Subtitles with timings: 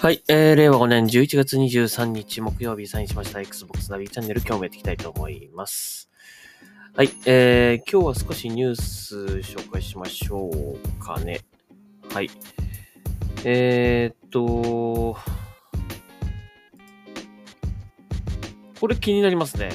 [0.00, 6.08] はい、えー、令和5年11月23日木曜日サインしました Xbox ナビチャンネル今日もやっていきたいと思います。
[6.96, 11.40] はい、えー、今日は少しニュース紹介しましょうかね。
[12.14, 12.30] はい。
[13.44, 15.18] えー、っと、
[18.80, 19.68] これ気になりますね。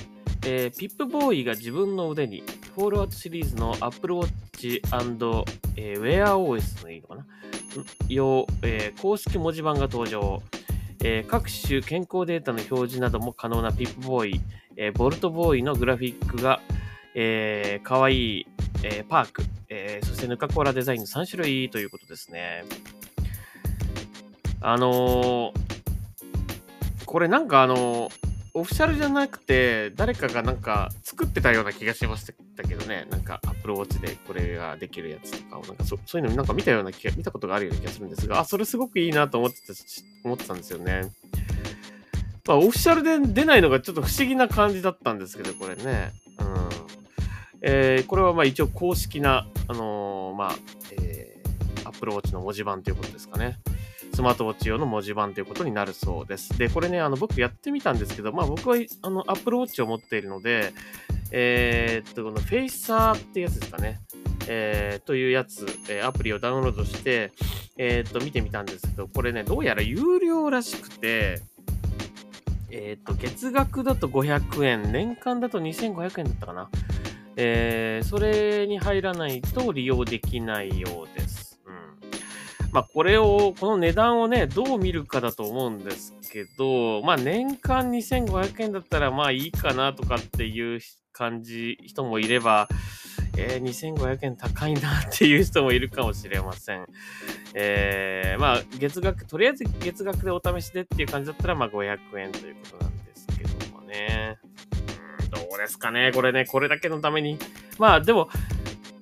[0.44, 2.42] えー、ピップボーイが自分の腕に、
[2.74, 7.26] フォールアウトシリーズの Apple Watch& えー、Wear OS のいいのかな？
[8.08, 10.42] 用、えー、公式文字盤が登場、
[11.04, 14.42] えー、各種健康データの表示なども可能なピップボーイ、
[14.78, 16.62] えー、ボルトボーイのグラフィックが、
[17.16, 18.48] えー、かわいい、
[18.84, 22.64] えー、パーク、えー、そしてヌカコーラデザインの3種類ということですね。
[24.62, 28.26] あのー、これなんかあのー
[28.58, 32.26] オフィシャルじゃなくて、誰かがなんか作ってたような気がしまし
[32.58, 33.08] たけどね。
[33.10, 39.74] なんか Apple Watch でこれができるやつとかを、なんかそそういうのなんか見たような気が、見たことがあるような気がするんですが、あ、それすごくいいなと思ってた、
[40.26, 41.14] 思ってたんですよね。
[42.46, 46.12] まあ、オフィシャルで出ないのがちょっと不思議な感じだったんですけど、これね。
[46.40, 46.70] うん。
[47.62, 50.56] えー、これはまあ一応公式な、あのー、まあ、
[51.00, 53.58] えー、Apple Watch の文字盤ということですかね。
[54.16, 56.58] スマートウォッチ用の文字盤ということになるそうです。
[56.58, 60.72] で、これね、あの僕やってみたんですけど、まあ僕はあの Apple Watch を持っているので、
[61.32, 64.00] えー、っと、このフェイサーってやつですかね。
[64.48, 67.34] えー、というやつ、えー、アプリをダウンロードして、
[67.78, 71.42] えー、っと、見てみたんですけど、これね、どうやら有料らしくて、
[72.72, 76.70] えっと、月額だと500円、年間だと2500円だったかな。
[77.36, 81.45] えー、それに入らないと利用できないようです。
[82.76, 90.82] まあ、これを、この値段をね、どう見るかだと思うんですけど、まあ、年間2500円だったら、まあいいかなとかっていう
[91.14, 92.68] 感じ、人もいれば、
[93.38, 96.86] えー、2500円高いなっていう人もいるかもしれません。
[97.54, 104.38] えー、まあ、月額、とりあえず月額でお試しでっていう感じだったら、まあ500円ということなんですけどもね。
[105.24, 107.40] うん、どうですかね、これね、これだけのために。
[107.80, 108.28] まあ、でも、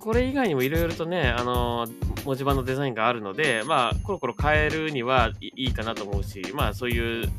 [0.04, 7.30] これ以外にもいろいろとね、あのー文字盤のデザインがあるので、まあ、コロコロ変えるにはいいかなと思うし、まあ、そういう、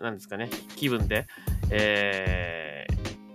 [0.00, 1.26] なんですかね、気分で、
[1.70, 2.86] え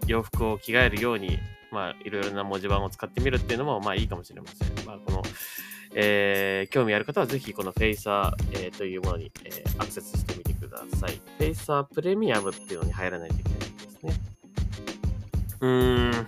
[0.02, 1.40] ー、洋服を着替えるように、
[1.72, 4.86] まあ、いろいろな文字盤を使ってみるっていうのも、まあ、いいかもしれません。
[4.86, 5.22] まあ、この、
[5.96, 11.22] えー、興味ある方はぜひこのフェイサー、えー、というものに、えー、アクセスしてみてください。
[11.38, 14.14] フェイサープレミアムっていうのに入らないといけないんですね。
[15.62, 16.28] うーん。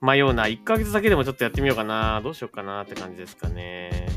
[0.00, 0.44] 迷うな。
[0.44, 2.20] 1ヶ月だけでもちょっとやってみようかな。
[2.22, 4.08] どうしようかなって感じですかね。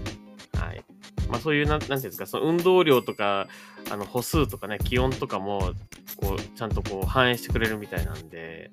[0.58, 0.84] はい。
[1.30, 3.48] まあそういう、なん、ていうんですか、その運動量とか、
[3.92, 5.74] あの、歩数とかね、気温とかも、
[6.18, 8.72] こう、ちゃんとこう、反映してくれるみたいなんで、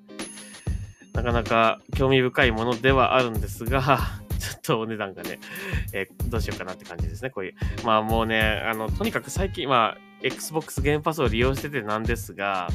[1.13, 3.99] なかなか興味深いものではあるんですが、
[4.37, 5.39] ちょっとお値段がね、
[5.93, 7.31] えー、どうしようかなって感じですね。
[7.31, 7.55] こういう。
[7.83, 12.67] まあもうね、あの、とにかく最近、まあ、Xbox ゲームパスを利用しててなんですが、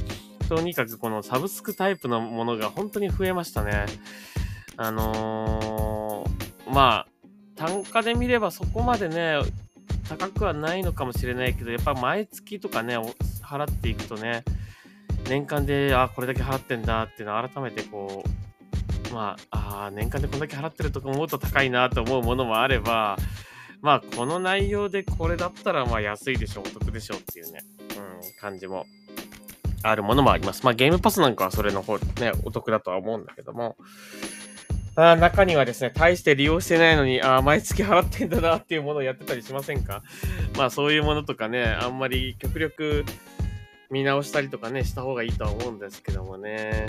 [0.54, 3.86] とにかくこのサブスクタイプのものが本当に増えましたね。
[4.76, 7.08] あのー、まあ、
[7.56, 9.38] 単価で見ればそこまでね、
[10.10, 12.98] 高くはないのかもしれないけど、やっぱ毎月とかね、
[13.42, 14.44] 払っていくとね、
[15.26, 18.22] 年間で、あ、これだけ払ってんだっていうのを改めてこ
[19.10, 23.16] う、まあ、あ年間でこんだけ払ってるとか思うと高いなと思うものもあれば、
[23.80, 27.60] まあ、この内容でこれだったら、まあ、安いでしょ、お得でしょっていうね、
[27.96, 28.84] うん、感じも
[29.82, 30.64] あるものもあります。
[30.64, 33.76] まあ、ゲームパスなんかはそれの方、ね、お得だとは思うんだけども、
[34.94, 40.02] あ中にはですね、大して利用してないのに、あ毎月払ってんだなっていうものをやってたりしませんか？
[40.56, 43.04] まあそういうものとかね、あんまり極力
[43.90, 46.86] 見直したりとかね、した方がいいとは思うんですけどもね。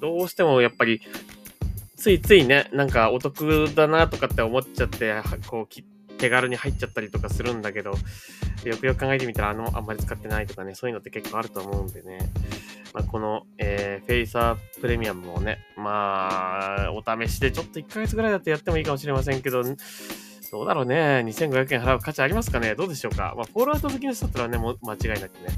[0.00, 1.00] どうしてもやっぱり、
[1.96, 7.94] ついついね、なんかお得だなとかって思っちゃって、こう切って、手軽に入っちゃったりとかするんだけど、
[8.64, 12.18] よくよく考えてみたら、あの、あんまり使ってないとかね、そういうのって結構あると思うんでね。
[12.92, 19.62] まあ、この、えー、フェイサープレミアムもね、まあ、お試しでちょっと1ヶ月ぐらいだってやってもいいかもしれませんけど、
[20.52, 21.22] どうだろうね。
[21.26, 22.74] 2500円払う価値ありますかね？
[22.74, 23.34] どうでしょうか？
[23.36, 25.48] まあ、フォールアウト好きの人だったらね、もう間違いなくね、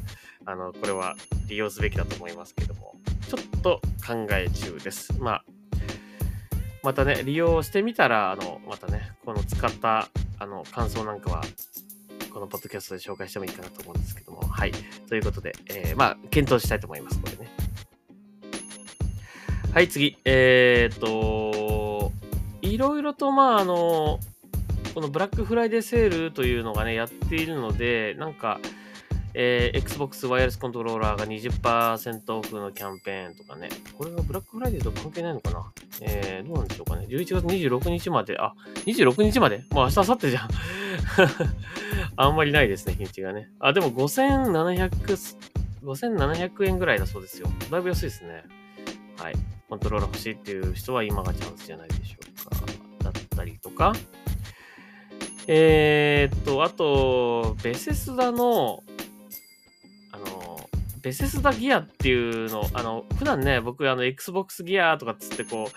[0.46, 1.14] あの、これは
[1.46, 2.94] 利用すべきだと思いますけども、
[3.28, 5.12] ちょっと考え中です。
[5.20, 5.44] まあ、
[6.82, 10.08] またね、利用してみたら、あの、またね、この使った、
[10.38, 11.42] あの、感想なんかは、
[12.32, 14.72] このポッドキャストで紹介してもいいかなと思うんですけども、はい。
[15.08, 17.50] ということで、えー、まあ、検討したいと思います、これね。
[19.72, 20.16] はい、次。
[20.24, 22.12] えー、っと、
[22.62, 24.20] いろいろと、まあ、あの、
[24.94, 28.60] このブラックフライデーセールというのがね、やっているので、なんか、
[29.34, 33.68] えー、Xbox ワイヤレスコントローラーが20%オフのキャンペーンとかね。
[33.96, 35.72] これがブラックフライデーと関係ないのかな？
[36.00, 37.06] えー、どうなんでしょうかね。
[37.08, 38.54] 11月26日まで、あ、
[38.86, 39.58] 26日まで？
[39.70, 40.48] もう明日、明後日じゃん。
[42.16, 43.50] あんまりないですね、日にちがね。
[43.60, 44.90] あ、でも5700、
[45.84, 47.48] 5700円ぐらいだそうですよ。
[47.70, 48.44] だいぶ安いですね。
[49.18, 49.34] はい。
[49.68, 52.56] コントローラー欲しいっていう人は今がチャンスじゃないでしょうか。
[53.04, 53.92] だったりとか。
[55.46, 58.84] えー、っと、あと、ベセスダ、の、
[61.08, 65.70] ベセスダギアっていうの、あの、普段ね、僕、あの、Xbox ギアとかっつってこ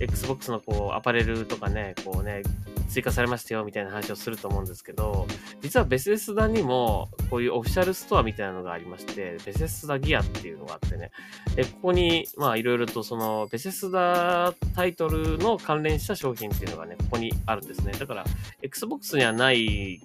[0.00, 2.42] う、Xbox のこうアパレルとかね、こうね、
[2.88, 5.28] 追加されましたよみたいな話をすると思うんですけど、
[5.60, 11.12] 実はベセスダにもこういうオフィシャルストアみたいなのがありまして、ベセスダギアっていうのがあってね、
[11.54, 17.92] でここにまあいろいろとそのベセスダタイトルの関連した商品っていうのがね、ここにあるんですね。
[17.92, 18.24] だから
[18.62, 20.00] Xbox にはない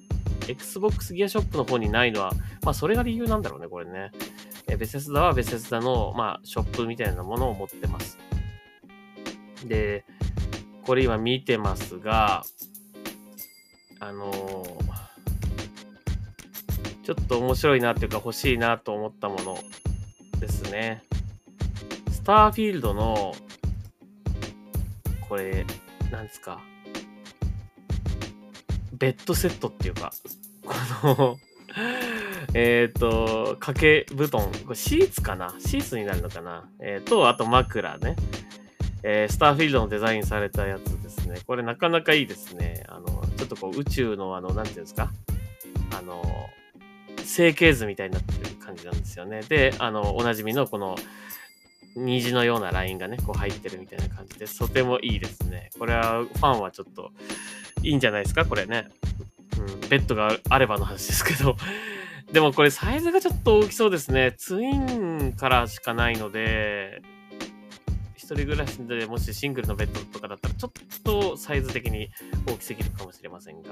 [0.49, 2.31] Xbox ギアショップの方にないのは、
[2.63, 4.11] まあそれが理由なんだろうね、これね。
[4.69, 8.17] えベセスダはベセスダの、まあ、ショップみたいなものを持ってます。
[9.65, 10.05] で、
[10.83, 12.43] これ今見てますが、
[13.99, 14.79] あのー、
[17.03, 19.57] ちょっと面白いなっていうか欲しいなと思ったもの
[20.39, 21.03] ですね。
[22.11, 23.33] スターフィールドの、
[25.27, 25.65] これ、
[26.11, 26.61] なんですか？
[28.93, 30.11] ベッドセットっていうか、
[30.63, 30.73] こ
[31.17, 31.39] の
[32.53, 35.53] えっと、掛け布団、これシーツかな？
[35.59, 36.69] シーツになるのかな？
[36.81, 38.15] え、ー、と、あと枕ね。
[39.03, 41.39] えー、スターフィールドのデザインされたやつですね。
[41.47, 42.83] これなかなかいいですね。
[42.89, 45.09] あの、ちょっとこう宇宙のあの、なんていうんですか？
[45.97, 46.21] あの、
[47.23, 49.41] 成形図みたいになってる感じなんですよね。
[49.43, 50.97] で、あの、おなじみのこの、
[51.95, 55.69] 虹のようなラインがね、こう入ってるみたいな感じで、とてもいいですね。
[55.79, 57.11] これは、ファンはちょっと、
[57.81, 58.45] いいんじゃないですか？
[58.45, 58.89] これね。
[59.59, 61.55] うん、ベッドがあればの話ですけど。
[62.31, 64.33] でもこれサイズがちょっと大きそうですね。
[64.37, 67.01] ツインからしかないので、
[68.15, 70.71] 一人暮らしでもしシングルのベッドとかだったら、ちょっ
[71.03, 72.09] とサイズ的に
[72.45, 73.71] 大きすぎるかもしれませんが、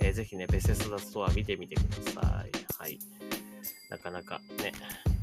[0.00, 2.50] えー、ぜひね、ベセスダストア見てみてください。
[2.78, 2.98] はい。
[3.90, 4.72] なかなかね、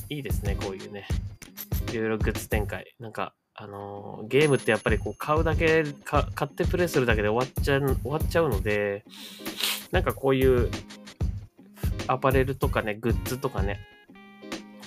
[0.10, 1.08] いいですね、こういうね、
[1.92, 2.94] いろいろグッズ展開。
[3.00, 9.04] なんか、あのー、ゲームってやっぱりこう買うだけ買ってプレイするだけで終わっちゃう、終わっちゃうので、
[9.92, 10.70] なんかこういう
[12.08, 13.80] アパレルとかね、グッズとかね、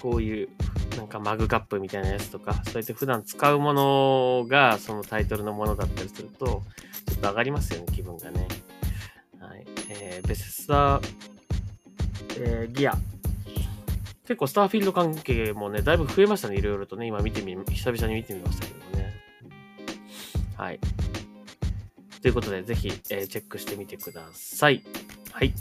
[0.01, 0.49] こういう
[0.97, 6.63] なんかマグカップみたいなやつとか、そうやって普段使うものがそのタイトルのものだったりすると、
[7.07, 8.49] ちょっと上がりますよね、気分がね。
[9.41, 9.65] はい。
[9.91, 11.01] えー、ベセスタ、
[12.39, 12.97] えー、ギア。
[14.27, 17.07] 結構スターフィールド関係もね、だいぶ増えましたね、いろいろとね。
[17.07, 19.15] 今見てみ、久々に見てみましたけどね。
[20.57, 20.81] はい。
[22.21, 24.83] ということで、ぜひ、えー、チェックしてみてください。
[25.33, 25.53] はい。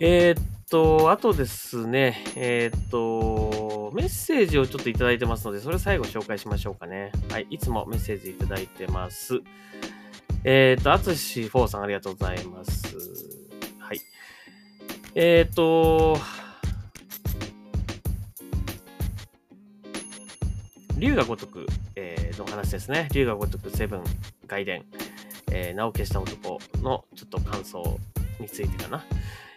[0.00, 7.12] えー、っと、あとですね、えー、っと、メッセージをちょっといただいてますので、それ最後紹介しましょうかね。
[7.30, 9.40] はい、いつもメッセージいただいてます。
[10.44, 12.96] え、っと、あつしフォーさんありがとうございます。
[13.78, 14.00] はい。
[15.14, 16.18] えっと、
[20.98, 23.08] 竜が如く、えー、の話ですね。
[23.12, 24.04] 竜が如くセブン
[24.46, 24.84] 外伝、
[25.50, 27.98] えー、名を消した男のちょっと感想
[28.40, 29.04] についてかな。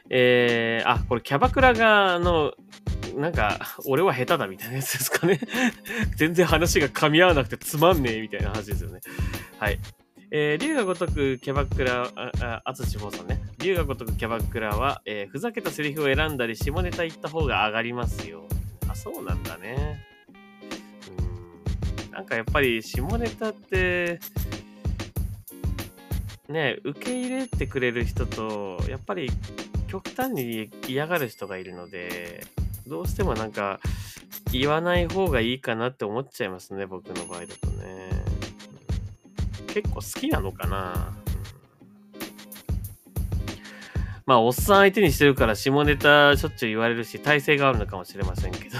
[0.10, 2.54] えー、あ、これキャバクラが、の、
[3.16, 5.40] なんか、俺は下手だみたいなやつですかね。
[6.16, 9.00] 全然話が噛み合わなくてつまんねえみたいな話ですよね。
[9.60, 9.80] はい。
[10.30, 13.42] えー、竜が如くキャバクラ、あ、あつしぼうさんね。
[13.60, 18.46] 竜が如くキャバクラは、えー、ふざけたセリフを選んだり、下ネタ言った方が上がりますよ。
[18.90, 20.17] あ、そうなんだね。
[22.18, 24.20] なんかやっぱり、下ネタって、
[26.50, 29.30] ね、受け入れてくれる人と、やっぱり
[29.88, 32.48] 極端に嫌がる人がいるので、
[32.88, 33.80] どうしてもなんか
[34.52, 38.10] 言わない方がいいかなって思っちゃいますね、僕の場合だとね。
[39.68, 41.16] 結構好きなのかな。
[44.26, 48.78] まあ、おっさん相手にしてるから下ネタしょっちゅう言われるし、体勢があるのかもしれませんけど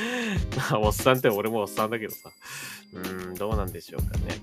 [0.56, 2.30] まあ、おっさんって俺もおっさんだけどさ。
[2.92, 2.98] う
[3.32, 4.40] ん、どうなんでしょうかね。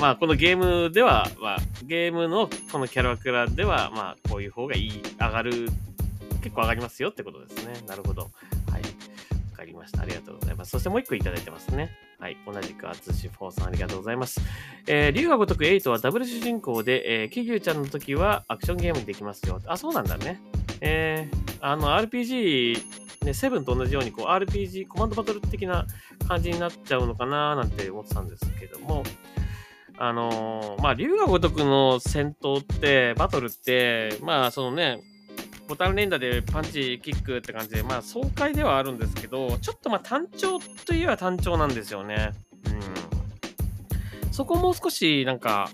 [0.00, 5.68] まあ、このゲームでは、まあ、ゲームのこのキャラクラでは、まあ、こういう方がいい、上がる、
[6.42, 7.74] 結構上がりますよってことですね。
[7.86, 8.22] なるほど。
[8.22, 8.28] は
[8.78, 8.82] い。
[8.82, 10.00] わかりました。
[10.00, 10.70] ありがとうございます。
[10.70, 11.90] そしてもう一個いただいてますね。
[12.18, 12.36] はい。
[12.46, 14.40] 同じく、あつしフォーさんありがとうございます。
[14.86, 19.60] えー、竜が如く8はダブル主人公で、えー、キギューちゃんの時はアクションゲームにできますよ。
[19.66, 20.40] あ、そうなんだね。
[20.80, 22.82] えー、あの、RPG、
[23.24, 25.86] ね、7と同じように、こう、RPG、コマンドバトル的な
[26.26, 29.02] 感じになっちゃうのかななんて思ってたんですけども、
[29.98, 35.02] あのー、まあ、竜が如くの戦闘って、バトルって、まあ、そのね、
[35.68, 42.32] ボタン連打でパンチ、キックって感じで、まあ、爽快ではあるんですけど、ちょっとまあ、単調といえば単調なんですよね。
[42.66, 44.32] うん。
[44.32, 45.68] そこもう少し、なんか、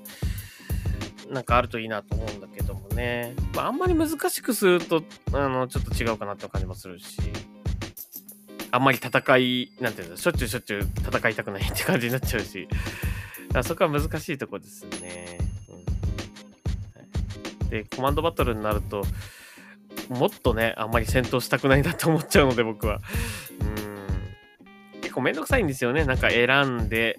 [1.31, 3.35] なんかあるといいなと思うんだけどもね。
[3.55, 5.03] まあ、あんまり難しくすると、
[5.33, 7.19] あの、ちょっと違うかなって感じもするし。
[8.71, 12.69] あんまり戦い、なんていうんだ、しょっちゅうしょっちゅう戦いたくないって感じになっちゃうし。
[13.65, 15.39] そこは難しいとこですね。
[17.63, 19.05] うん、で、コマンドバトルになると、
[20.09, 23.01] もっとね、あんまり戦闘したくないなって思っちゃうので、僕は。
[23.61, 23.65] う
[24.99, 25.01] ん。
[25.01, 26.05] 結構めんどくさいんですよね。
[26.05, 27.19] なんか選んで、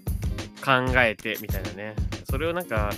[0.64, 1.96] 考えて、みたいなね。
[2.30, 2.92] それをなんか、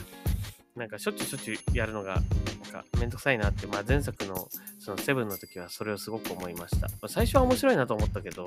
[0.79, 2.23] なんかしょっちゅうしょっちゅうやるのが、なん
[2.71, 4.47] かめんどくさいなって、まあ前作の
[4.79, 6.87] そのセブンの時はそれをすごく思いました。
[6.87, 8.45] まあ、最初は面白いなと思ったけど、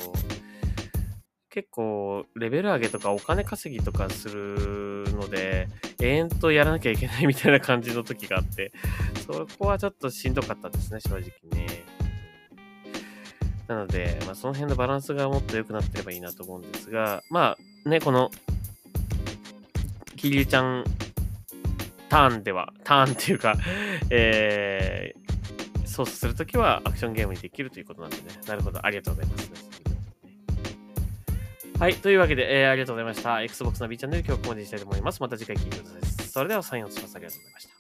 [1.51, 5.69] 結構レベル上げとかお金稼ぎとかするので、
[6.01, 8.73] 永遠とやらなきゃいけないみたいな感じの時があって、
[9.27, 11.23] そこはちょっとしんどかったですね、正直
[11.53, 11.85] ね。
[13.69, 18.31] なので、まあ、その辺のバランスがもっと良くなってればいいなと思うんですが、まあね、この、
[20.17, 20.85] キリちゃん
[22.13, 23.55] ターンでは、ターンっていうか、
[24.11, 28.23] えー、操作するときはアクションゲームにできるということなんでね。
[28.47, 28.85] なるほど。
[28.85, 29.51] ありがとうございます。
[31.79, 31.95] はい。
[31.95, 33.41] というわけで、えー、ありがとうございました。
[33.41, 35.23] Xbox の B チャンネル今日ここまでにしたいと思います。
[35.23, 36.29] また次回聞いてください。
[36.29, 37.17] それでは、サインをします。
[37.17, 37.72] ありがとうございました。